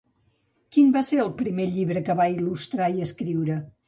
[0.77, 3.59] Quin va ser el primer llibre que va il·lustrar i escriure?